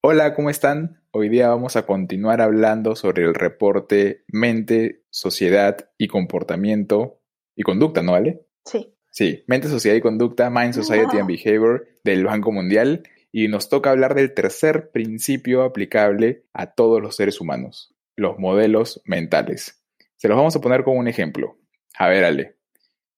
Hola, 0.00 0.32
¿cómo 0.32 0.48
están? 0.48 1.02
Hoy 1.10 1.28
día 1.28 1.48
vamos 1.48 1.74
a 1.74 1.84
continuar 1.84 2.40
hablando 2.40 2.94
sobre 2.94 3.24
el 3.24 3.34
reporte 3.34 4.22
Mente, 4.28 5.02
Sociedad 5.10 5.90
y 5.98 6.06
Comportamiento 6.06 7.20
y 7.56 7.64
Conducta, 7.64 8.00
¿no 8.00 8.12
vale? 8.12 8.46
Sí. 8.64 8.94
Sí, 9.10 9.42
Mente, 9.48 9.66
Sociedad 9.66 9.96
y 9.96 10.00
Conducta, 10.00 10.50
Mind, 10.50 10.74
Society 10.74 11.18
and 11.18 11.26
Behavior 11.44 11.88
del 12.04 12.24
Banco 12.24 12.52
Mundial 12.52 13.02
y 13.32 13.48
nos 13.48 13.68
toca 13.68 13.90
hablar 13.90 14.14
del 14.14 14.34
tercer 14.34 14.92
principio 14.92 15.64
aplicable 15.64 16.44
a 16.52 16.74
todos 16.74 17.02
los 17.02 17.16
seres 17.16 17.40
humanos, 17.40 17.92
los 18.14 18.38
modelos 18.38 19.02
mentales. 19.04 19.84
Se 20.14 20.28
los 20.28 20.36
vamos 20.36 20.54
a 20.54 20.60
poner 20.60 20.84
como 20.84 21.00
un 21.00 21.08
ejemplo. 21.08 21.58
A 21.98 22.06
ver, 22.06 22.24
Ale, 22.24 22.56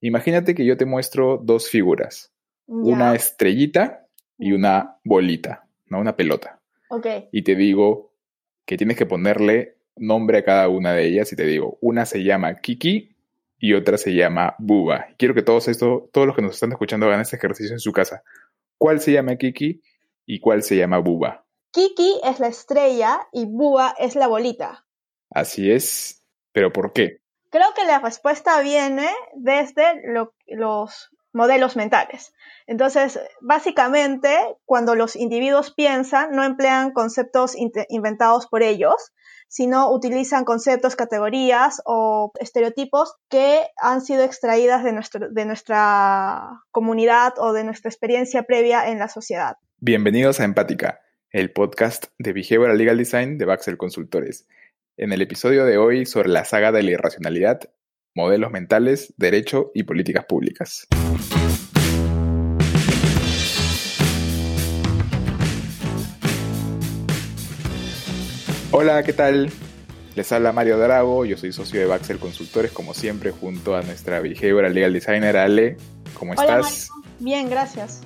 imagínate 0.00 0.54
que 0.54 0.64
yo 0.64 0.78
te 0.78 0.86
muestro 0.86 1.36
dos 1.44 1.68
figuras, 1.68 2.32
una 2.66 3.14
estrellita 3.14 4.06
y 4.38 4.52
una 4.52 4.96
bolita, 5.04 5.68
¿no? 5.86 6.00
Una 6.00 6.16
pelota. 6.16 6.59
Ok. 6.90 7.06
Y 7.32 7.42
te 7.42 7.54
digo 7.54 8.12
que 8.66 8.76
tienes 8.76 8.96
que 8.96 9.06
ponerle 9.06 9.78
nombre 9.96 10.38
a 10.38 10.44
cada 10.44 10.68
una 10.68 10.92
de 10.92 11.06
ellas 11.06 11.32
y 11.32 11.36
te 11.36 11.44
digo, 11.44 11.78
una 11.80 12.04
se 12.04 12.22
llama 12.22 12.60
Kiki 12.60 13.16
y 13.58 13.74
otra 13.74 13.96
se 13.96 14.14
llama 14.14 14.54
Buba. 14.58 15.06
Quiero 15.16 15.34
que 15.34 15.42
todos 15.42 15.68
esto, 15.68 16.08
todos 16.12 16.26
los 16.26 16.34
que 16.34 16.42
nos 16.42 16.54
están 16.54 16.72
escuchando 16.72 17.06
hagan 17.06 17.20
este 17.20 17.36
ejercicio 17.36 17.72
en 17.72 17.80
su 17.80 17.92
casa. 17.92 18.22
¿Cuál 18.78 19.00
se 19.00 19.12
llama 19.12 19.36
Kiki 19.36 19.80
y 20.26 20.40
cuál 20.40 20.62
se 20.62 20.76
llama 20.76 20.98
Buba? 20.98 21.46
Kiki 21.72 22.20
es 22.24 22.40
la 22.40 22.48
estrella 22.48 23.20
y 23.32 23.46
Buba 23.46 23.94
es 23.98 24.16
la 24.16 24.26
bolita. 24.26 24.86
Así 25.30 25.70
es, 25.70 26.24
pero 26.52 26.72
¿por 26.72 26.92
qué? 26.92 27.20
Creo 27.50 27.68
que 27.76 27.84
la 27.84 28.00
respuesta 28.00 28.60
viene 28.62 29.08
desde 29.36 30.02
los 30.48 31.10
modelos 31.32 31.76
mentales. 31.76 32.32
Entonces, 32.66 33.20
básicamente, 33.40 34.36
cuando 34.64 34.94
los 34.94 35.16
individuos 35.16 35.72
piensan, 35.72 36.32
no 36.32 36.44
emplean 36.44 36.92
conceptos 36.92 37.54
inventados 37.88 38.46
por 38.46 38.62
ellos, 38.62 39.12
sino 39.48 39.92
utilizan 39.92 40.44
conceptos, 40.44 40.94
categorías 40.94 41.82
o 41.84 42.30
estereotipos 42.38 43.16
que 43.28 43.62
han 43.80 44.00
sido 44.00 44.22
extraídas 44.22 44.84
de, 44.84 44.92
nuestro, 44.92 45.28
de 45.28 45.44
nuestra 45.44 46.62
comunidad 46.70 47.34
o 47.38 47.52
de 47.52 47.64
nuestra 47.64 47.88
experiencia 47.88 48.44
previa 48.44 48.88
en 48.88 49.00
la 49.00 49.08
sociedad. 49.08 49.56
Bienvenidos 49.78 50.38
a 50.38 50.44
Empática, 50.44 51.00
el 51.30 51.52
podcast 51.52 52.06
de 52.18 52.32
Behavioral 52.32 52.78
Legal 52.78 52.98
Design 52.98 53.38
de 53.38 53.44
Baxel 53.44 53.76
Consultores. 53.76 54.46
En 54.96 55.12
el 55.12 55.22
episodio 55.22 55.64
de 55.64 55.78
hoy 55.78 56.06
sobre 56.06 56.28
la 56.28 56.44
saga 56.44 56.70
de 56.70 56.84
la 56.84 56.92
irracionalidad, 56.92 57.60
modelos 58.14 58.50
mentales, 58.50 59.14
derecho 59.16 59.70
y 59.74 59.84
políticas 59.84 60.24
públicas. 60.24 60.86
Hola, 68.72 69.02
¿qué 69.02 69.12
tal? 69.12 69.50
Les 70.14 70.30
habla 70.32 70.52
Mario 70.52 70.78
Drago, 70.78 71.24
yo 71.24 71.36
soy 71.36 71.52
socio 71.52 71.80
de 71.80 71.86
Baxel 71.86 72.18
Consultores, 72.18 72.72
como 72.72 72.94
siempre, 72.94 73.30
junto 73.30 73.76
a 73.76 73.82
nuestra 73.82 74.20
Behavioral 74.20 74.74
Legal 74.74 74.92
Designer 74.92 75.36
Ale. 75.36 75.76
¿Cómo 76.14 76.34
estás? 76.34 76.90
Bien, 77.18 77.50
gracias. 77.50 78.02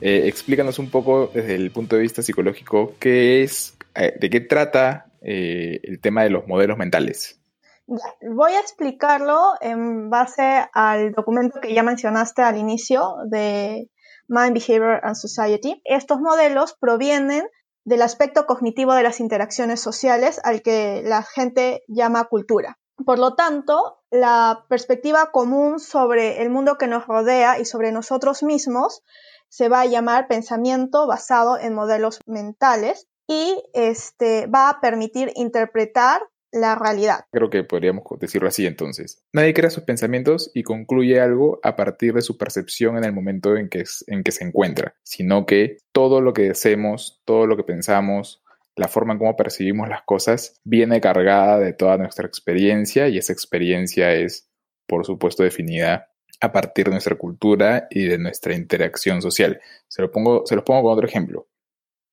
Eh, 0.00 0.22
explícanos 0.26 0.78
un 0.78 0.90
poco 0.90 1.30
desde 1.32 1.54
el 1.54 1.70
punto 1.70 1.96
de 1.96 2.02
vista 2.02 2.22
psicológico 2.22 2.94
qué 2.98 3.42
es, 3.42 3.76
eh, 3.94 4.14
de 4.18 4.30
qué 4.30 4.40
trata 4.40 5.06
eh, 5.22 5.80
el 5.84 6.00
tema 6.00 6.24
de 6.24 6.30
los 6.30 6.46
modelos 6.48 6.76
mentales. 6.76 7.41
Voy 7.86 8.52
a 8.52 8.60
explicarlo 8.60 9.54
en 9.60 10.08
base 10.08 10.66
al 10.72 11.12
documento 11.12 11.60
que 11.60 11.74
ya 11.74 11.82
mencionaste 11.82 12.42
al 12.42 12.56
inicio 12.56 13.16
de 13.26 13.90
Mind, 14.28 14.54
Behavior 14.54 15.00
and 15.02 15.16
Society. 15.16 15.82
Estos 15.84 16.20
modelos 16.20 16.74
provienen 16.78 17.48
del 17.84 18.02
aspecto 18.02 18.46
cognitivo 18.46 18.94
de 18.94 19.02
las 19.02 19.20
interacciones 19.20 19.80
sociales 19.80 20.40
al 20.44 20.62
que 20.62 21.02
la 21.04 21.22
gente 21.22 21.82
llama 21.88 22.24
cultura. 22.24 22.78
Por 23.04 23.18
lo 23.18 23.34
tanto, 23.34 23.98
la 24.10 24.64
perspectiva 24.68 25.30
común 25.32 25.80
sobre 25.80 26.42
el 26.42 26.50
mundo 26.50 26.78
que 26.78 26.86
nos 26.86 27.06
rodea 27.06 27.58
y 27.58 27.64
sobre 27.64 27.90
nosotros 27.90 28.42
mismos 28.42 29.02
se 29.48 29.68
va 29.68 29.80
a 29.80 29.86
llamar 29.86 30.28
pensamiento 30.28 31.06
basado 31.06 31.58
en 31.58 31.74
modelos 31.74 32.20
mentales 32.26 33.08
y 33.26 33.62
este, 33.72 34.46
va 34.46 34.68
a 34.68 34.80
permitir 34.80 35.32
interpretar 35.34 36.22
la 36.52 36.74
realidad. 36.74 37.24
Creo 37.32 37.50
que 37.50 37.64
podríamos 37.64 38.04
decirlo 38.20 38.48
así 38.48 38.66
entonces. 38.66 39.22
Nadie 39.32 39.54
crea 39.54 39.70
sus 39.70 39.84
pensamientos 39.84 40.50
y 40.54 40.62
concluye 40.62 41.20
algo 41.20 41.58
a 41.62 41.74
partir 41.76 42.12
de 42.12 42.22
su 42.22 42.36
percepción 42.36 42.96
en 42.98 43.04
el 43.04 43.12
momento 43.12 43.56
en 43.56 43.68
que, 43.68 43.84
en 44.06 44.22
que 44.22 44.32
se 44.32 44.44
encuentra, 44.44 44.94
sino 45.02 45.46
que 45.46 45.78
todo 45.92 46.20
lo 46.20 46.32
que 46.32 46.50
hacemos, 46.50 47.20
todo 47.24 47.46
lo 47.46 47.56
que 47.56 47.64
pensamos, 47.64 48.42
la 48.76 48.88
forma 48.88 49.14
en 49.14 49.18
cómo 49.18 49.36
percibimos 49.36 49.88
las 49.88 50.02
cosas, 50.02 50.60
viene 50.64 51.00
cargada 51.00 51.58
de 51.58 51.72
toda 51.72 51.96
nuestra 51.96 52.26
experiencia 52.26 53.08
y 53.08 53.18
esa 53.18 53.32
experiencia 53.32 54.12
es, 54.12 54.48
por 54.86 55.04
supuesto, 55.04 55.42
definida 55.42 56.08
a 56.40 56.52
partir 56.52 56.86
de 56.86 56.92
nuestra 56.92 57.16
cultura 57.16 57.86
y 57.90 58.04
de 58.04 58.18
nuestra 58.18 58.54
interacción 58.54 59.22
social. 59.22 59.60
Se 59.88 60.02
lo 60.02 60.10
pongo, 60.10 60.44
se 60.46 60.56
los 60.56 60.64
pongo 60.64 60.82
con 60.82 60.92
otro 60.92 61.06
ejemplo. 61.06 61.48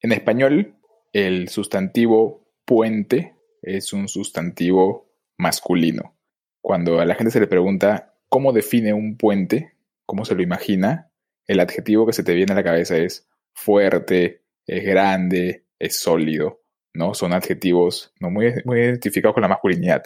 En 0.01 0.11
español, 0.11 0.75
el 1.13 1.49
sustantivo 1.49 2.45
puente 2.65 3.38
es 3.61 3.93
un 3.93 4.07
sustantivo 4.07 5.11
masculino. 5.37 6.15
Cuando 6.61 6.99
a 6.99 7.05
la 7.05 7.15
gente 7.15 7.31
se 7.31 7.39
le 7.39 7.47
pregunta 7.47 8.15
cómo 8.27 8.53
define 8.53 8.93
un 8.93 9.17
puente, 9.17 9.73
cómo 10.05 10.25
se 10.25 10.35
lo 10.35 10.41
imagina, 10.41 11.11
el 11.47 11.59
adjetivo 11.59 12.05
que 12.05 12.13
se 12.13 12.23
te 12.23 12.33
viene 12.33 12.53
a 12.53 12.55
la 12.55 12.63
cabeza 12.63 12.97
es 12.97 13.27
fuerte, 13.53 14.43
es 14.67 14.83
grande, 14.83 15.65
es 15.79 15.97
sólido, 15.97 16.61
¿no? 16.93 17.13
Son 17.13 17.33
adjetivos 17.33 18.13
no 18.19 18.29
muy, 18.29 18.53
muy 18.65 18.79
identificados 18.79 19.33
con 19.33 19.41
la 19.41 19.47
masculinidad. 19.47 20.03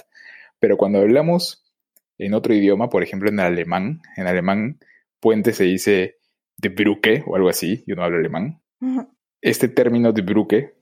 Pero 0.59 0.77
cuando 0.77 0.99
hablamos 0.99 1.65
en 2.17 2.33
otro 2.33 2.53
idioma, 2.53 2.89
por 2.89 3.03
ejemplo 3.03 3.29
en 3.29 3.39
alemán, 3.39 4.01
en 4.15 4.27
alemán 4.27 4.79
puente 5.19 5.53
se 5.53 5.65
dice 5.65 6.17
de 6.57 6.69
Brücke 6.69 7.23
o 7.25 7.35
algo 7.35 7.49
así, 7.49 7.83
yo 7.87 7.95
no 7.95 8.03
hablo 8.03 8.17
alemán. 8.17 8.61
Este 9.41 9.67
término 9.67 10.13
de 10.13 10.21
Brücke, 10.21 10.75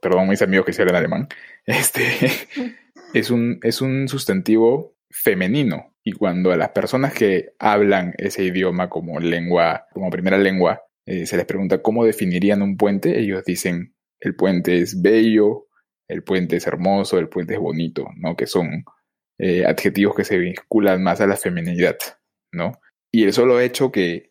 perdón 0.00 0.28
mis 0.28 0.42
amigos 0.42 0.66
que 0.66 0.72
se 0.72 0.82
hablan 0.82 0.96
alemán, 0.96 1.28
este 1.66 2.02
es 3.14 3.30
un, 3.30 3.60
es 3.62 3.80
un 3.80 4.08
sustantivo 4.08 4.96
femenino 5.10 5.94
y 6.02 6.12
cuando 6.12 6.52
a 6.52 6.56
las 6.56 6.70
personas 6.70 7.12
que 7.12 7.54
hablan 7.58 8.14
ese 8.18 8.44
idioma 8.44 8.88
como 8.88 9.20
lengua, 9.20 9.86
como 9.92 10.10
primera 10.10 10.38
lengua, 10.38 10.82
eh, 11.06 11.26
se 11.26 11.36
les 11.36 11.46
pregunta 11.46 11.82
cómo 11.82 12.04
definirían 12.04 12.62
un 12.62 12.76
puente, 12.76 13.18
ellos 13.18 13.44
dicen 13.44 13.94
el 14.20 14.34
puente 14.36 14.78
es 14.78 15.00
bello, 15.00 15.68
el 16.08 16.22
puente 16.22 16.56
es 16.56 16.66
hermoso, 16.66 17.18
el 17.18 17.28
puente 17.28 17.54
es 17.54 17.60
bonito, 17.60 18.08
¿no? 18.16 18.36
Que 18.36 18.46
son 18.46 18.84
eh, 19.38 19.64
adjetivos 19.64 20.14
que 20.14 20.24
se 20.24 20.38
vinculan 20.38 21.02
más 21.02 21.20
a 21.20 21.26
la 21.26 21.36
feminidad, 21.36 21.96
¿no? 22.52 22.80
Y 23.12 23.24
el 23.24 23.32
solo 23.32 23.60
hecho 23.60 23.90
que 23.90 24.29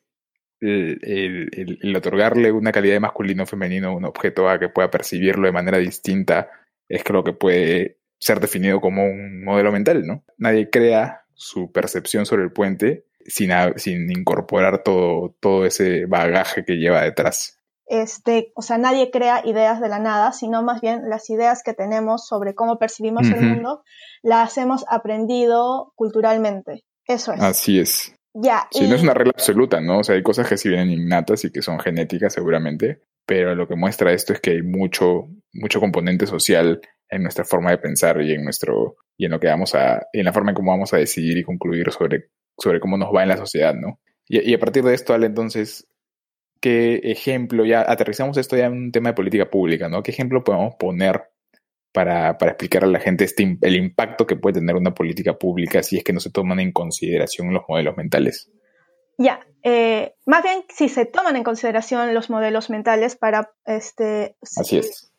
el, 0.62 1.96
otorgarle 1.96 2.52
una 2.52 2.72
calidad 2.72 2.96
de 2.96 3.00
masculino 3.00 3.44
o 3.44 3.46
femenino 3.46 3.90
a 3.90 3.96
un 3.96 4.06
objeto 4.06 4.50
a 4.50 4.60
que 4.60 4.70
pueda 4.70 4.92
percibirlo 4.92 5.48
de 5.48 5.54
manera 5.54 5.78
distinta 5.78 6.50
es 6.88 7.08
lo 7.10 7.24
que 7.24 7.34
puede 7.34 8.00
ser 8.20 8.40
definido 8.40 8.82
como 8.82 9.06
un 9.06 9.44
modelo 9.44 9.72
mental, 9.72 10.06
¿no? 10.06 10.24
Nadie 10.38 10.70
crea 10.70 11.26
su 11.34 11.72
percepción 11.72 12.26
sobre 12.26 12.44
el 12.44 12.52
puente 12.52 13.06
sin, 13.26 13.52
sin 13.78 14.12
incorporar 14.12 14.84
todo, 14.84 15.36
todo 15.40 15.66
ese 15.66 16.06
bagaje 16.06 16.66
que 16.66 16.78
lleva 16.78 17.04
detrás 17.04 17.60
este, 17.90 18.54
o 18.56 18.62
sea, 18.62 18.78
nadie 18.78 19.10
crea 19.10 19.42
ideas 19.46 19.82
de 19.82 19.90
la 19.90 19.98
nada, 19.98 20.32
sino 20.32 20.62
más 20.62 20.80
bien 20.80 21.10
las 21.10 21.28
ideas 21.32 21.64
que 21.64 21.74
tenemos 21.74 22.28
sobre 22.28 22.54
cómo 22.54 22.78
percibimos 22.78 23.28
el 23.28 23.42
mundo, 23.42 23.84
las 24.22 24.58
hemos 24.60 24.86
aprendido 24.88 25.92
culturalmente. 25.96 26.86
Eso 27.06 27.34
es. 27.34 27.42
Así 27.42 27.80
es. 27.80 28.14
Ya. 28.34 28.68
Sí, 28.72 28.88
no 28.88 28.96
es 28.96 29.04
una 29.04 29.14
regla 29.14 29.34
absoluta, 29.36 29.82
¿no? 29.82 30.00
O 30.00 30.04
sea, 30.04 30.16
hay 30.16 30.24
cosas 30.24 30.48
que 30.48 30.58
sí 30.58 30.70
vienen 30.70 30.92
innatas 30.92 31.44
y 31.46 31.52
que 31.52 31.62
son 31.62 31.80
genéticas 31.80 32.34
seguramente, 32.34 33.02
pero 33.26 33.56
lo 33.56 33.68
que 33.68 33.76
muestra 33.76 34.14
esto 34.14 34.34
es 34.34 34.40
que 34.40 34.52
hay 34.52 34.62
mucho, 34.62 35.28
mucho 35.54 35.80
componente 35.80 36.28
social 36.28 36.82
en 37.10 37.24
nuestra 37.24 37.44
forma 37.44 37.72
de 37.72 37.80
pensar 37.80 38.22
y 38.22 38.34
en 38.34 38.44
nuestro, 38.44 38.98
y 39.18 39.26
en 39.26 39.32
lo 39.32 39.40
que 39.40 39.48
vamos 39.48 39.74
a, 39.74 40.08
en 40.14 40.26
la 40.26 40.34
forma 40.34 40.52
en 40.52 40.56
cómo 40.56 40.72
vamos 40.72 40.94
a 40.94 40.98
decidir 40.98 41.38
y 41.38 41.44
concluir 41.44 41.92
sobre, 41.92 42.30
sobre 42.58 42.80
cómo 42.80 42.98
nos 42.98 43.14
va 43.14 43.24
en 43.24 43.30
la 43.30 43.38
sociedad, 43.38 43.74
¿no? 43.74 44.00
Y, 44.28 44.52
y 44.52 44.54
a 44.54 44.60
partir 44.60 44.84
de 44.84 44.94
esto, 44.94 45.14
Ale, 45.14 45.26
entonces, 45.26 45.88
¿qué 46.62 47.02
ejemplo, 47.04 47.66
ya 47.66 47.82
aterrizamos 47.82 48.38
esto 48.38 48.56
ya 48.56 48.68
en 48.68 48.74
un 48.74 48.92
tema 48.92 49.10
de 49.10 49.16
política 49.16 49.50
pública, 49.50 49.90
¿no? 49.90 50.04
¿Qué 50.04 50.12
ejemplo 50.12 50.44
podemos 50.44 50.76
poner 50.76 51.24
para, 51.92 52.38
para 52.38 52.52
explicar 52.52 52.84
a 52.84 52.88
la 52.88 53.00
gente 53.00 53.24
este, 53.24 53.58
el 53.62 53.76
impacto 53.76 54.28
que 54.28 54.36
puede 54.36 54.60
tener 54.60 54.76
una 54.76 54.94
política 54.94 55.38
pública 55.38 55.84
si 55.84 55.98
es 55.98 56.04
que 56.04 56.14
no 56.14 56.20
se 56.20 56.32
toman 56.32 56.60
en 56.60 56.72
consideración 56.72 57.54
los 57.54 57.64
modelos 57.68 57.98
mentales? 57.98 58.52
Ya, 59.18 59.46
eh, 59.64 60.16
más 60.26 60.44
bien 60.44 60.64
si 60.70 60.88
se 60.88 61.06
toman 61.06 61.36
en 61.36 61.44
consideración 61.44 62.14
los 62.14 62.30
modelos 62.30 62.70
mentales 62.70 63.16
para 63.16 63.52
este, 63.66 64.38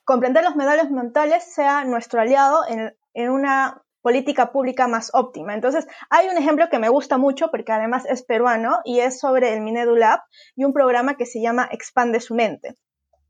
comprender 0.04 0.42
los 0.42 0.56
modelos 0.56 0.90
mentales 0.90 1.44
sea 1.44 1.84
nuestro 1.84 2.20
aliado 2.20 2.62
en, 2.68 2.94
en 3.14 3.30
una 3.30 3.82
política 4.02 4.50
pública 4.52 4.88
más 4.88 5.10
óptima. 5.12 5.54
Entonces, 5.54 5.86
hay 6.08 6.28
un 6.28 6.38
ejemplo 6.38 6.68
que 6.70 6.78
me 6.78 6.88
gusta 6.88 7.18
mucho 7.18 7.50
porque 7.50 7.72
además 7.72 8.04
es 8.06 8.22
peruano 8.22 8.78
y 8.84 9.00
es 9.00 9.20
sobre 9.20 9.52
el 9.52 9.60
Minedu 9.60 9.96
Lab 9.96 10.20
y 10.56 10.64
un 10.64 10.72
programa 10.72 11.16
que 11.16 11.26
se 11.26 11.40
llama 11.40 11.68
Expande 11.70 12.20
su 12.20 12.34
mente. 12.34 12.76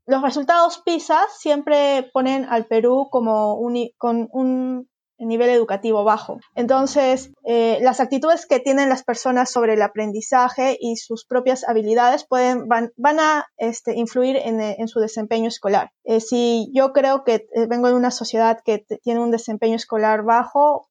Los 0.05 0.21
resultados 0.21 0.81
PISA 0.83 1.21
siempre 1.37 2.09
ponen 2.13 2.45
al 2.45 2.65
Perú 2.65 3.07
como 3.11 3.57
con 3.97 4.27
un 4.31 4.87
nivel 5.27 5.49
educativo 5.49 6.03
bajo. 6.03 6.39
Entonces, 6.55 7.31
eh, 7.45 7.77
las 7.81 7.99
actitudes 7.99 8.45
que 8.45 8.59
tienen 8.59 8.89
las 8.89 9.03
personas 9.03 9.51
sobre 9.51 9.75
el 9.75 9.81
aprendizaje 9.81 10.77
y 10.79 10.95
sus 10.95 11.25
propias 11.25 11.67
habilidades 11.67 12.25
pueden, 12.27 12.67
van, 12.67 13.19
a 13.19 13.45
este, 13.57 13.95
influir 13.95 14.37
en, 14.37 14.87
su 14.87 14.99
desempeño 14.99 15.47
escolar. 15.47 15.91
Eh, 16.03 16.19
si 16.19 16.71
yo 16.73 16.91
creo 16.91 17.23
que 17.23 17.47
eh, 17.53 17.67
vengo 17.69 17.87
de 17.87 17.93
una 17.93 18.11
sociedad 18.11 18.59
que 18.65 18.83
tiene 19.03 19.19
un 19.19 19.31
desempeño 19.31 19.75
escolar 19.75 20.23
bajo, 20.23 20.87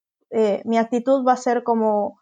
mi 0.64 0.78
actitud 0.78 1.26
va 1.26 1.32
a 1.32 1.36
ser 1.36 1.64
como 1.64 2.20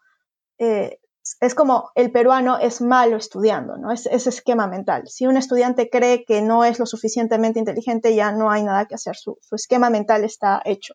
es 1.39 1.55
como 1.55 1.91
el 1.95 2.11
peruano 2.11 2.57
es 2.59 2.81
malo 2.81 3.17
estudiando, 3.17 3.77
¿no? 3.77 3.91
Es 3.91 4.05
ese 4.05 4.29
esquema 4.29 4.67
mental. 4.67 5.07
Si 5.07 5.27
un 5.27 5.37
estudiante 5.37 5.89
cree 5.89 6.25
que 6.25 6.41
no 6.41 6.63
es 6.63 6.79
lo 6.79 6.85
suficientemente 6.85 7.59
inteligente, 7.59 8.15
ya 8.15 8.31
no 8.31 8.51
hay 8.51 8.63
nada 8.63 8.85
que 8.85 8.95
hacer. 8.95 9.15
Su, 9.15 9.37
esquema 9.51 9.89
mental 9.89 10.23
está 10.23 10.61
hecho. 10.65 10.93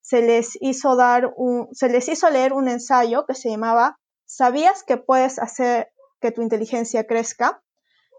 Se 0.00 0.22
les 0.22 0.56
hizo 0.60 0.96
dar 0.96 1.32
un, 1.36 1.68
se 1.72 1.88
les 1.88 2.08
hizo 2.08 2.30
leer 2.30 2.52
un 2.52 2.68
ensayo 2.68 3.26
que 3.26 3.34
se 3.34 3.50
llamaba 3.50 3.98
¿Sabías 4.24 4.82
que 4.82 4.96
puedes 4.96 5.38
hacer 5.38 5.92
que 6.20 6.32
tu 6.32 6.42
inteligencia 6.42 7.06
crezca? 7.06 7.62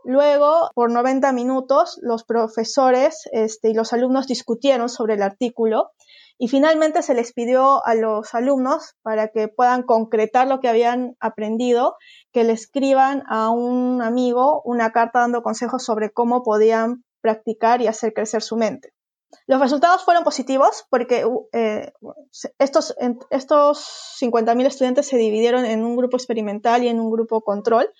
Luego, 0.06 0.72
por 0.74 0.90
90 0.90 1.34
minutos, 1.34 2.00
los 2.02 2.24
profesores 2.24 3.28
este, 3.34 3.70
y 3.70 3.74
los 3.74 3.92
alumnos 3.92 4.26
discutieron 4.26 4.88
sobre 4.88 5.16
el 5.16 5.22
artículo 5.22 5.92
y 6.40 6.48
finalmente 6.50 7.02
se 7.02 7.14
les 7.14 7.34
pidió 7.34 7.86
a 7.86 7.96
los 7.96 8.36
alumnos, 8.36 8.96
para 9.02 9.30
que 9.30 9.48
puedan 9.48 9.84
concretar 9.84 10.48
lo 10.48 10.60
que 10.60 10.70
habían 10.70 11.16
aprendido, 11.20 11.96
que 12.32 12.44
le 12.44 12.54
escriban 12.54 13.24
a 13.28 13.50
un 13.50 14.02
amigo 14.02 14.62
una 14.64 14.92
carta 14.92 15.22
dando 15.22 15.42
consejos 15.42 15.84
sobre 15.84 16.12
cómo 16.12 16.44
podían 16.44 17.04
practicar 17.22 17.82
y 17.82 17.88
hacer 17.88 18.14
crecer 18.14 18.44
su 18.44 18.56
mente. 18.56 18.94
Los 19.46 19.60
resultados 19.60 20.06
fueron 20.06 20.24
positivos 20.24 20.86
porque 20.90 21.26
eh, 21.54 21.92
estos, 22.60 22.96
estos 23.30 24.18
50.000 24.22 24.66
estudiantes 24.66 25.08
se 25.08 25.18
dividieron 25.18 25.66
en 25.66 25.84
un 25.84 25.98
grupo 25.98 26.18
experimental 26.18 26.84
y 26.84 26.88
en 26.88 27.00
un 27.00 27.12
grupo 27.12 27.42
control. 27.42 27.92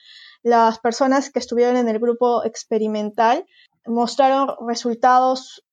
Las 0.44 0.80
personas 0.80 1.30
que 1.32 1.40
estuvieron 1.40 1.76
en 1.76 1.90
el 1.90 2.00
grupo 2.00 2.44
experimental 2.46 3.46
mostraron 3.86 4.56
resultados 4.68 5.66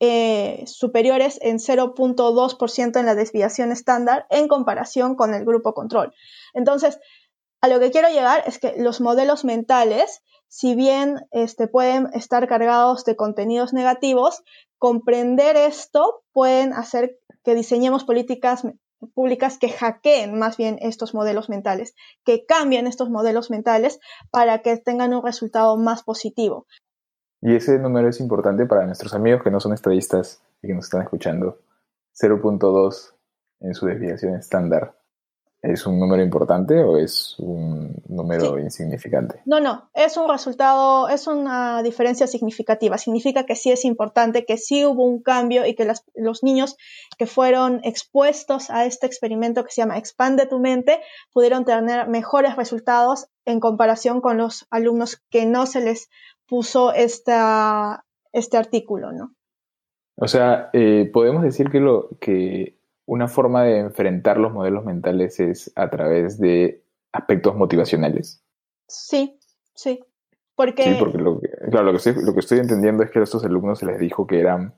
eh, 0.00 0.64
superiores 0.66 1.38
en 1.42 1.58
0.2% 1.58 3.00
en 3.00 3.06
la 3.06 3.14
desviación 3.14 3.72
estándar 3.72 4.26
en 4.30 4.48
comparación 4.48 5.14
con 5.14 5.34
el 5.34 5.44
grupo 5.44 5.72
control. 5.72 6.12
Entonces, 6.52 6.98
a 7.62 7.68
lo 7.68 7.80
que 7.80 7.90
quiero 7.90 8.08
llegar 8.08 8.44
es 8.46 8.58
que 8.58 8.74
los 8.76 9.00
modelos 9.00 9.44
mentales, 9.44 10.22
si 10.48 10.74
bien 10.74 11.26
este, 11.30 11.66
pueden 11.66 12.08
estar 12.12 12.46
cargados 12.46 13.04
de 13.04 13.16
contenidos 13.16 13.72
negativos, 13.72 14.42
comprender 14.78 15.56
esto 15.56 16.24
pueden 16.32 16.72
hacer 16.72 17.18
que 17.42 17.54
diseñemos 17.54 18.04
políticas 18.04 18.64
públicas 19.14 19.58
que 19.58 19.68
hackeen 19.68 20.38
más 20.38 20.56
bien 20.56 20.78
estos 20.80 21.14
modelos 21.14 21.48
mentales, 21.48 21.94
que 22.24 22.44
cambien 22.44 22.86
estos 22.86 23.10
modelos 23.10 23.50
mentales 23.50 24.00
para 24.30 24.62
que 24.62 24.76
tengan 24.76 25.14
un 25.14 25.24
resultado 25.24 25.76
más 25.76 26.02
positivo. 26.02 26.66
Y 27.40 27.54
ese 27.54 27.78
número 27.78 28.08
es 28.08 28.20
importante 28.20 28.66
para 28.66 28.86
nuestros 28.86 29.14
amigos 29.14 29.42
que 29.42 29.50
no 29.50 29.60
son 29.60 29.72
estadistas 29.72 30.42
y 30.62 30.68
que 30.68 30.74
nos 30.74 30.86
están 30.86 31.02
escuchando. 31.02 31.58
0.2 32.20 33.12
en 33.60 33.74
su 33.74 33.86
desviación 33.86 34.34
estándar. 34.34 34.94
¿Es 35.62 35.86
un 35.86 35.98
número 35.98 36.22
importante 36.22 36.82
o 36.84 36.96
es 36.96 37.34
un 37.38 37.96
número 38.08 38.58
insignificante? 38.58 39.40
No, 39.46 39.58
no, 39.58 39.90
es 39.94 40.16
un 40.16 40.28
resultado, 40.28 41.08
es 41.08 41.26
una 41.26 41.82
diferencia 41.82 42.26
significativa. 42.26 42.98
Significa 42.98 43.46
que 43.46 43.56
sí 43.56 43.72
es 43.72 43.84
importante, 43.84 44.44
que 44.44 44.58
sí 44.58 44.84
hubo 44.84 45.04
un 45.04 45.22
cambio 45.22 45.66
y 45.66 45.74
que 45.74 45.90
los 46.14 46.44
niños 46.44 46.76
que 47.18 47.26
fueron 47.26 47.80
expuestos 47.82 48.70
a 48.70 48.84
este 48.84 49.06
experimento 49.06 49.64
que 49.64 49.72
se 49.72 49.80
llama 49.80 49.98
Expande 49.98 50.46
tu 50.46 50.60
mente 50.60 51.00
pudieron 51.32 51.64
tener 51.64 52.06
mejores 52.06 52.54
resultados 52.54 53.26
en 53.44 53.58
comparación 53.58 54.20
con 54.20 54.36
los 54.36 54.66
alumnos 54.70 55.22
que 55.30 55.46
no 55.46 55.66
se 55.66 55.80
les 55.80 56.10
puso 56.46 56.92
esta, 56.92 58.04
este 58.32 58.56
artículo, 58.56 59.12
¿no? 59.12 59.34
O 60.16 60.28
sea, 60.28 60.70
eh, 60.72 61.10
podemos 61.12 61.42
decir 61.42 61.70
que, 61.70 61.80
lo, 61.80 62.08
que 62.20 62.78
una 63.04 63.28
forma 63.28 63.64
de 63.64 63.78
enfrentar 63.78 64.38
los 64.38 64.52
modelos 64.52 64.84
mentales 64.84 65.38
es 65.40 65.72
a 65.76 65.90
través 65.90 66.38
de 66.38 66.82
aspectos 67.12 67.54
motivacionales. 67.54 68.42
Sí, 68.88 69.38
sí. 69.74 70.02
Porque... 70.54 70.84
Sí, 70.84 70.96
porque 70.98 71.18
lo 71.18 71.38
que, 71.38 71.48
claro, 71.70 71.86
lo 71.86 71.92
que, 71.92 71.98
estoy, 71.98 72.24
lo 72.24 72.32
que 72.32 72.40
estoy 72.40 72.58
entendiendo 72.58 73.02
es 73.02 73.10
que 73.10 73.18
a 73.18 73.22
estos 73.22 73.44
alumnos 73.44 73.80
se 73.80 73.86
les 73.86 73.98
dijo 73.98 74.26
que 74.26 74.40
eran, 74.40 74.74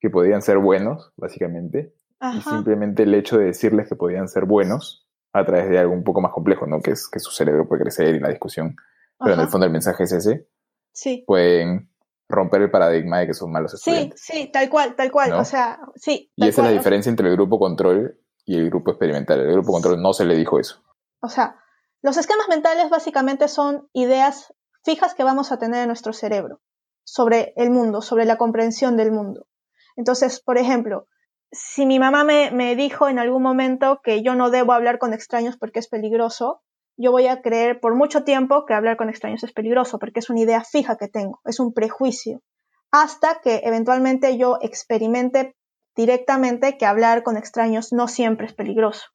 que 0.00 0.10
podían 0.10 0.42
ser 0.42 0.58
buenos, 0.58 1.12
básicamente. 1.16 1.94
Y 2.34 2.42
simplemente 2.42 3.04
el 3.04 3.14
hecho 3.14 3.38
de 3.38 3.46
decirles 3.46 3.88
que 3.88 3.96
podían 3.96 4.28
ser 4.28 4.44
buenos 4.44 5.06
a 5.32 5.44
través 5.46 5.70
de 5.70 5.78
algo 5.78 5.94
un 5.94 6.04
poco 6.04 6.20
más 6.20 6.32
complejo, 6.32 6.66
¿no? 6.66 6.80
Que 6.80 6.90
es 6.90 7.08
que 7.08 7.18
su 7.18 7.30
cerebro 7.30 7.66
puede 7.66 7.82
crecer 7.82 8.14
y 8.14 8.18
la 8.18 8.28
discusión. 8.28 8.76
Pero 9.18 9.34
en 9.34 9.40
el 9.40 9.48
fondo 9.48 9.66
el 9.66 9.72
mensaje 9.72 10.02
es 10.02 10.12
ese 10.12 10.46
sí. 10.92 11.24
pueden 11.26 11.90
romper 12.28 12.62
el 12.62 12.70
paradigma 12.70 13.18
de 13.18 13.26
que 13.26 13.34
son 13.34 13.50
malos 13.50 13.74
estudiantes. 13.74 14.20
Sí, 14.20 14.32
sí, 14.32 14.52
tal 14.52 14.70
cual, 14.70 14.94
tal 14.94 15.10
cual. 15.10 15.32
O 15.32 15.44
sea, 15.44 15.80
sí. 15.96 16.30
y 16.36 16.48
esa 16.48 16.62
es 16.62 16.68
la 16.68 16.76
diferencia 16.76 17.10
entre 17.10 17.28
el 17.28 17.34
grupo 17.34 17.58
control 17.58 18.18
y 18.44 18.56
el 18.56 18.70
grupo 18.70 18.92
experimental. 18.92 19.40
El 19.40 19.52
grupo 19.52 19.72
control 19.72 20.00
no 20.00 20.12
se 20.12 20.24
le 20.24 20.36
dijo 20.36 20.58
eso. 20.58 20.82
O 21.20 21.28
sea, 21.28 21.56
los 22.02 22.16
esquemas 22.16 22.48
mentales 22.48 22.88
básicamente 22.88 23.48
son 23.48 23.88
ideas 23.92 24.54
fijas 24.84 25.14
que 25.14 25.24
vamos 25.24 25.52
a 25.52 25.58
tener 25.58 25.82
en 25.82 25.88
nuestro 25.88 26.12
cerebro 26.12 26.60
sobre 27.04 27.52
el 27.56 27.70
mundo, 27.70 28.00
sobre 28.02 28.24
la 28.24 28.38
comprensión 28.38 28.96
del 28.96 29.12
mundo. 29.12 29.46
Entonces, 29.96 30.40
por 30.40 30.56
ejemplo, 30.56 31.06
si 31.52 31.84
mi 31.84 31.98
mamá 31.98 32.24
me, 32.24 32.50
me 32.52 32.76
dijo 32.76 33.08
en 33.08 33.18
algún 33.18 33.42
momento 33.42 34.00
que 34.02 34.22
yo 34.22 34.34
no 34.34 34.50
debo 34.50 34.72
hablar 34.72 34.98
con 34.98 35.12
extraños 35.12 35.56
porque 35.56 35.80
es 35.80 35.88
peligroso, 35.88 36.62
yo 36.96 37.12
voy 37.12 37.26
a 37.26 37.42
creer 37.42 37.80
por 37.80 37.94
mucho 37.94 38.24
tiempo 38.24 38.66
que 38.66 38.74
hablar 38.74 38.96
con 38.96 39.08
extraños 39.08 39.42
es 39.42 39.52
peligroso, 39.52 39.98
porque 39.98 40.20
es 40.20 40.30
una 40.30 40.40
idea 40.40 40.62
fija 40.64 40.96
que 40.96 41.08
tengo, 41.08 41.40
es 41.44 41.60
un 41.60 41.72
prejuicio, 41.72 42.42
hasta 42.90 43.40
que 43.40 43.62
eventualmente 43.64 44.36
yo 44.36 44.58
experimente 44.60 45.56
directamente 45.96 46.76
que 46.76 46.86
hablar 46.86 47.22
con 47.22 47.36
extraños 47.36 47.92
no 47.92 48.08
siempre 48.08 48.46
es 48.46 48.54
peligroso, 48.54 49.06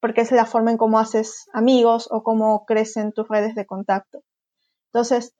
porque 0.00 0.22
es 0.22 0.32
la 0.32 0.46
forma 0.46 0.70
en 0.70 0.76
cómo 0.76 0.98
haces 0.98 1.46
amigos 1.52 2.08
o 2.10 2.22
cómo 2.22 2.64
crecen 2.66 3.12
tus 3.12 3.28
redes 3.28 3.54
de 3.54 3.66
contacto. 3.66 4.20
Entonces, 4.92 5.34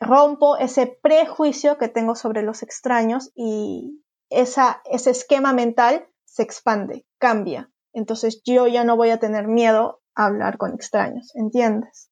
rompo 0.00 0.56
ese 0.56 0.98
prejuicio 1.02 1.78
que 1.78 1.88
tengo 1.88 2.14
sobre 2.14 2.42
los 2.42 2.62
extraños 2.62 3.30
y 3.34 4.02
esa, 4.30 4.82
ese 4.84 5.10
esquema 5.10 5.52
mental 5.52 6.06
se 6.24 6.42
expande, 6.42 7.06
cambia. 7.18 7.70
Entonces 7.92 8.42
yo 8.44 8.66
ya 8.66 8.84
no 8.84 8.96
voy 8.96 9.10
a 9.10 9.18
tener 9.18 9.46
miedo 9.46 10.00
hablar 10.14 10.58
con 10.58 10.74
extraños, 10.74 11.34
¿entiendes? 11.34 12.10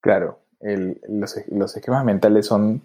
Claro, 0.00 0.40
los, 0.60 1.76
esquemas 1.76 2.04
mentales 2.04 2.46
son, 2.46 2.82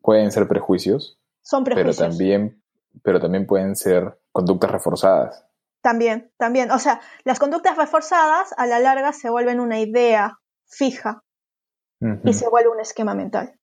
pueden 0.00 0.32
ser 0.32 0.48
prejuicios. 0.48 1.18
Son 1.42 1.64
prejuicios. 1.64 1.96
Pero 1.96 2.08
también, 2.08 2.62
pero 3.02 3.20
también 3.20 3.46
pueden 3.46 3.76
ser 3.76 4.18
conductas 4.32 4.70
reforzadas. 4.70 5.44
También, 5.82 6.30
también. 6.36 6.70
O 6.70 6.78
sea, 6.78 7.00
las 7.24 7.38
conductas 7.38 7.76
reforzadas 7.76 8.54
a 8.56 8.66
la 8.66 8.78
larga 8.78 9.12
se 9.12 9.30
vuelven 9.30 9.60
una 9.60 9.80
idea 9.80 10.38
fija 10.66 11.24
y 12.24 12.32
se 12.32 12.48
vuelve 12.48 12.70
un 12.70 12.80
esquema 12.80 13.14
mental. 13.14 13.58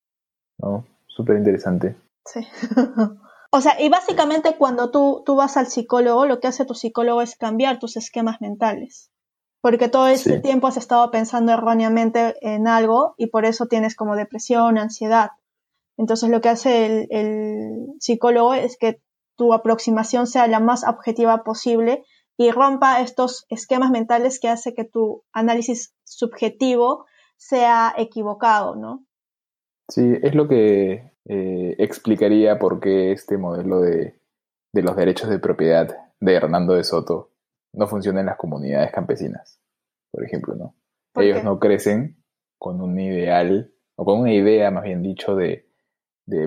Oh, 0.61 0.83
súper 1.07 1.37
interesante. 1.37 1.95
Sí. 2.25 2.47
o 3.51 3.61
sea, 3.61 3.81
y 3.81 3.89
básicamente 3.89 4.55
cuando 4.57 4.91
tú, 4.91 5.23
tú 5.25 5.35
vas 5.35 5.57
al 5.57 5.67
psicólogo, 5.67 6.25
lo 6.25 6.39
que 6.39 6.47
hace 6.47 6.65
tu 6.65 6.73
psicólogo 6.73 7.21
es 7.21 7.35
cambiar 7.35 7.79
tus 7.79 7.97
esquemas 7.97 8.39
mentales 8.39 9.11
porque 9.61 9.89
todo 9.89 10.07
este 10.07 10.39
tiempo 10.39 10.67
has 10.67 10.77
estado 10.77 11.11
pensando 11.11 11.51
erróneamente 11.51 12.35
en 12.41 12.67
algo 12.67 13.13
y 13.17 13.27
por 13.27 13.45
eso 13.45 13.67
tienes 13.67 13.95
como 13.95 14.15
depresión, 14.15 14.77
ansiedad. 14.77 15.31
Entonces 15.97 16.29
lo 16.29 16.39
que 16.39 16.49
hace 16.49 17.07
el, 17.09 17.87
psicólogo 17.99 18.53
es 18.53 18.77
que 18.77 19.01
tu 19.35 19.53
aproximación 19.53 20.27
sea 20.27 20.47
la 20.47 20.59
más 20.59 20.87
objetiva 20.87 21.43
posible 21.43 22.03
y 22.37 22.51
rompa 22.51 23.01
estos 23.01 23.45
esquemas 23.49 23.91
mentales 23.91 24.39
que 24.39 24.47
hace 24.47 24.73
que 24.73 24.85
tu 24.85 25.23
análisis 25.33 25.93
subjetivo 26.05 27.05
sea 27.35 27.93
equivocado, 27.97 28.75
¿no? 28.75 29.05
Sí, 29.89 30.13
es 30.21 30.35
lo 30.35 30.47
que 30.47 31.11
eh, 31.25 31.75
explicaría 31.79 32.59
por 32.59 32.79
qué 32.79 33.11
este 33.11 33.37
modelo 33.37 33.81
de, 33.81 34.19
de 34.73 34.81
los 34.81 34.95
derechos 34.95 35.29
de 35.29 35.39
propiedad 35.39 35.97
de 36.19 36.33
Hernando 36.33 36.75
de 36.75 36.83
Soto 36.85 37.31
no 37.73 37.87
funciona 37.87 38.19
en 38.19 38.27
las 38.27 38.37
comunidades 38.37 38.91
campesinas, 38.91 39.59
por 40.11 40.23
ejemplo, 40.23 40.55
¿no? 40.55 40.75
Ellos 41.15 41.43
no 41.43 41.59
crecen 41.59 42.23
con 42.57 42.81
un 42.81 42.99
ideal, 42.99 43.71
o 43.95 44.05
con 44.05 44.19
una 44.19 44.33
idea, 44.33 44.71
más 44.71 44.83
bien 44.83 45.01
dicho, 45.01 45.35
de, 45.35 45.65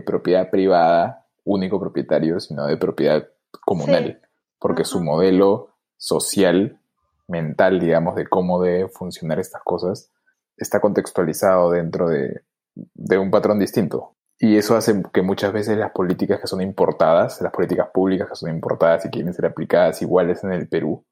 propiedad 0.07 0.49
privada, 0.51 1.27
único 1.45 1.81
propietario, 1.81 2.39
sino 2.39 2.67
de 2.67 2.77
propiedad 2.77 3.29
comunal, 3.65 4.21
porque 4.61 4.85
su 4.85 5.03
modelo 5.03 5.75
social, 5.97 6.81
mental, 7.27 7.81
digamos, 7.81 8.15
de 8.15 8.29
cómo 8.29 8.63
deben 8.63 8.91
funcionar 8.91 9.41
estas 9.41 9.63
cosas, 9.65 10.13
está 10.57 10.81
contextualizado 10.81 11.71
dentro 11.71 12.09
de, 12.09 12.43
de 12.75 13.19
un 13.19 13.31
patrón 13.31 13.59
distinto. 13.59 14.15
y 14.39 14.57
eso 14.57 14.77
hace 14.77 15.03
que 15.13 15.23
muchas 15.23 15.53
veces 15.53 15.77
las 15.77 15.93
políticas 15.93 16.41
que 16.41 16.47
son 16.47 16.61
importadas, 16.61 17.41
las 17.41 17.53
políticas 17.53 17.89
públicas 17.93 18.29
que 18.29 18.37
son 18.37 18.51
importadas 18.51 19.05
y 19.07 19.11
quieren 19.11 19.35
ser 19.35 19.47
aplicadas 19.47 20.03
iguales 20.03 20.43
en 20.45 20.53
el 20.53 20.69
Perú 20.69 21.05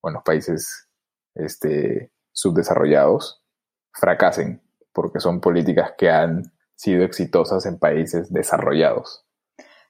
o 0.00 0.08
en 0.08 0.14
los 0.14 0.22
países 0.22 0.88
este, 1.34 2.12
subdesarrollados, 2.32 3.42
fracasen, 3.92 4.62
porque 4.92 5.20
son 5.20 5.40
políticas 5.40 5.92
que 5.96 6.10
han 6.10 6.52
sido 6.74 7.04
exitosas 7.04 7.66
en 7.66 7.78
países 7.78 8.32
desarrollados. 8.32 9.26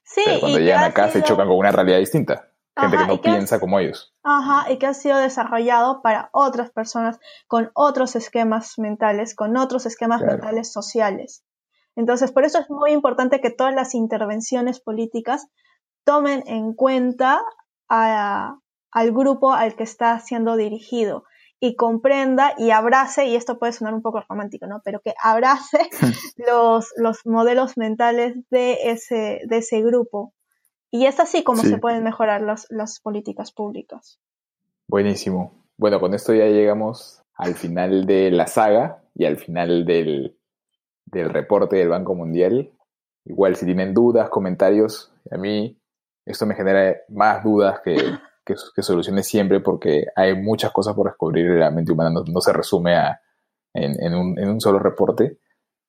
Sí, 0.04 0.22
Pero 0.24 0.40
cuando 0.40 0.58
llegan 0.58 0.84
acá 0.84 1.10
se 1.10 1.22
chocan 1.22 1.48
con 1.48 1.58
una 1.58 1.72
realidad 1.72 1.98
distinta. 1.98 2.52
Gente 2.78 2.98
que 2.98 3.06
no 3.06 3.20
piensa 3.22 3.58
como 3.58 3.80
ellos. 3.80 4.14
Ajá, 4.22 4.70
y 4.70 4.78
que 4.78 4.86
ha 4.86 4.92
sido 4.92 5.16
desarrollado 5.16 6.02
para 6.02 6.28
otras 6.32 6.70
personas 6.70 7.18
con 7.46 7.70
otros 7.74 8.16
esquemas 8.16 8.78
mentales, 8.78 9.34
con 9.34 9.56
otros 9.56 9.86
esquemas 9.86 10.20
mentales 10.20 10.72
sociales. 10.72 11.42
Entonces, 11.96 12.32
por 12.32 12.44
eso 12.44 12.58
es 12.58 12.68
muy 12.68 12.92
importante 12.92 13.40
que 13.40 13.50
todas 13.50 13.74
las 13.74 13.94
intervenciones 13.94 14.78
políticas 14.78 15.48
tomen 16.04 16.44
en 16.46 16.74
cuenta 16.74 17.42
al 18.96 19.12
grupo 19.12 19.52
al 19.52 19.76
que 19.76 19.82
está 19.82 20.18
siendo 20.20 20.56
dirigido 20.56 21.24
y 21.60 21.76
comprenda 21.76 22.54
y 22.56 22.70
abrace, 22.70 23.26
y 23.26 23.36
esto 23.36 23.58
puede 23.58 23.72
sonar 23.72 23.92
un 23.92 24.00
poco 24.00 24.22
romántico, 24.26 24.66
¿no? 24.66 24.80
Pero 24.86 25.00
que 25.00 25.12
abrace 25.22 25.90
los, 26.48 26.94
los 26.96 27.26
modelos 27.26 27.76
mentales 27.76 28.36
de 28.48 28.90
ese, 28.90 29.42
de 29.46 29.58
ese 29.58 29.82
grupo. 29.82 30.32
Y 30.90 31.04
es 31.04 31.20
así 31.20 31.44
como 31.44 31.62
se 31.62 31.76
pueden 31.76 32.04
mejorar 32.04 32.40
las, 32.40 32.66
las 32.70 32.98
políticas 33.00 33.52
públicas. 33.52 34.18
Buenísimo. 34.88 35.52
Bueno, 35.76 36.00
con 36.00 36.14
esto 36.14 36.32
ya 36.32 36.46
llegamos 36.46 37.20
al 37.34 37.54
final 37.54 38.06
de 38.06 38.30
la 38.30 38.46
saga 38.46 39.02
y 39.14 39.26
al 39.26 39.36
final 39.36 39.84
del, 39.84 40.38
del 41.04 41.28
reporte 41.28 41.76
del 41.76 41.90
Banco 41.90 42.14
Mundial. 42.14 42.72
Igual, 43.26 43.56
si 43.56 43.66
tienen 43.66 43.92
dudas, 43.92 44.30
comentarios, 44.30 45.12
a 45.30 45.36
mí 45.36 45.78
esto 46.24 46.46
me 46.46 46.54
genera 46.54 46.96
más 47.10 47.44
dudas 47.44 47.80
que, 47.84 47.98
que, 48.46 48.82
soluciones 48.82 49.26
siempre 49.26 49.60
porque 49.60 50.06
hay 50.14 50.34
muchas 50.34 50.72
cosas 50.72 50.94
por 50.94 51.08
descubrir 51.08 51.50
la 51.50 51.70
mente 51.70 51.92
humana 51.92 52.10
no, 52.10 52.40
se 52.40 52.52
resume 52.52 52.94
a, 52.94 53.20
en, 53.74 54.14
un, 54.14 54.38
en 54.38 54.48
un 54.48 54.60
solo 54.60 54.78
reporte, 54.78 55.38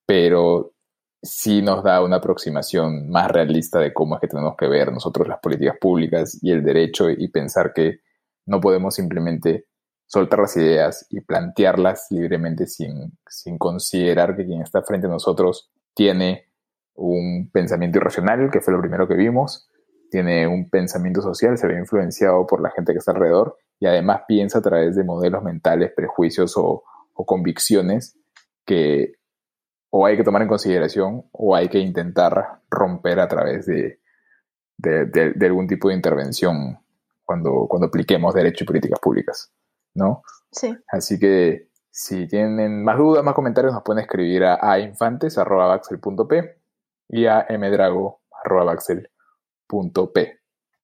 pero 0.05 0.73
sí 1.21 1.61
nos 1.61 1.83
da 1.83 2.03
una 2.03 2.17
aproximación 2.17 3.09
más 3.09 3.29
realista 3.29 3.79
de 3.79 3.93
cómo 3.93 4.15
es 4.15 4.21
que 4.21 4.27
tenemos 4.27 4.55
que 4.57 4.67
ver 4.67 4.91
nosotros 4.91 5.27
las 5.27 5.39
políticas 5.39 5.77
públicas 5.79 6.39
y 6.41 6.51
el 6.51 6.63
derecho 6.63 7.09
y 7.09 7.27
pensar 7.29 7.73
que 7.73 8.01
no 8.45 8.59
podemos 8.59 8.95
simplemente 8.95 9.67
soltar 10.07 10.39
las 10.39 10.55
ideas 10.55 11.05
y 11.09 11.21
plantearlas 11.21 12.07
libremente 12.09 12.65
sin, 12.65 13.17
considerar 13.57 14.35
que 14.35 14.45
quien 14.45 14.61
está 14.61 14.81
frente 14.81 15.07
a 15.07 15.09
nosotros 15.09 15.69
tiene 15.93 16.47
un 16.95 17.49
pensamiento 17.51 17.99
irracional, 17.99 18.49
que 18.51 18.61
fue 18.61 18.73
lo 18.73 18.79
primero 18.79 19.07
que 19.07 19.15
vimos, 19.15 19.69
tiene 20.09 20.47
un 20.47 20.69
pensamiento 20.69 21.21
social, 21.21 21.57
se 21.57 21.67
ve 21.67 21.77
influenciado 21.77 22.45
por 22.47 22.61
la 22.61 22.71
gente 22.71 22.93
que 22.93 22.99
está 22.99 23.11
alrededor 23.11 23.57
y 23.79 23.85
además 23.85 24.21
piensa 24.27 24.59
a 24.59 24.61
través 24.61 24.95
de 24.95 25.03
modelos 25.03 25.43
mentales, 25.43 25.91
prejuicios 25.95 26.53
o, 26.57 26.83
convicciones 27.13 28.15
que 28.63 29.15
o 29.89 30.05
hay 30.05 30.15
que 30.15 30.23
tomar 30.23 30.43
en 30.43 30.47
consideración 30.47 31.25
o 31.31 31.55
hay 31.55 31.67
que 31.67 31.79
intentar 31.79 32.59
romper 32.69 33.19
a 33.19 33.27
través 33.27 33.65
de, 33.65 33.99
de, 34.77 35.45
algún 35.45 35.67
tipo 35.67 35.89
de 35.89 35.95
intervención 35.95 36.77
cuando, 37.25 37.65
cuando 37.67 37.87
apliquemos 37.87 38.35
derecho 38.35 38.63
y 38.63 38.67
políticas 38.67 38.99
públicas. 38.99 39.51
¿no? 39.95 40.21
Sí. 40.51 40.77
Así 40.91 41.17
que 41.17 41.69
si 41.89 42.27
tienen 42.27 42.83
más 42.83 42.99
dudas, 42.99 43.23
más 43.23 43.33
comentarios, 43.33 43.73
nos 43.73 43.81
pueden 43.81 44.03
escribir 44.03 44.43
a 44.43 44.79
infantes.baxel.p 44.79 46.57
y 47.09 47.25
a 47.25 47.47
mdrago.baxel.p. 47.49 49.16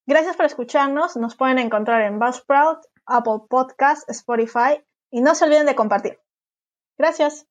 Gracias 0.05 0.35
por 0.35 0.45
escucharnos. 0.45 1.15
Nos 1.15 1.35
pueden 1.35 1.59
encontrar 1.59 2.01
en 2.01 2.19
Buzzsprout, 2.19 2.79
Apple 3.05 3.45
Podcast, 3.49 4.09
Spotify 4.09 4.83
y 5.09 5.21
no 5.21 5.35
se 5.35 5.45
olviden 5.45 5.65
de 5.65 5.75
compartir. 5.75 6.19
Gracias. 6.97 7.47